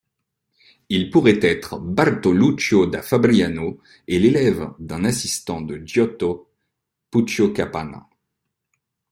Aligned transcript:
Il 0.89 1.11
pourrait 1.11 1.37
être 1.43 1.77
Bartoluccio 1.77 2.87
da 2.87 3.03
Fabriano 3.03 3.77
et 4.07 4.17
l'élève 4.17 4.71
d'un 4.79 5.03
assistant 5.05 5.61
de 5.61 5.77
Giotto, 5.85 6.49
Puccio 7.11 7.51
Capanna. 7.53 8.09